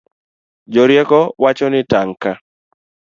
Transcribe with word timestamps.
Jorieko 0.75 1.19
wacho 1.43 1.65
ni 1.69 1.81
tang' 1.91 2.15
ka 2.21 2.31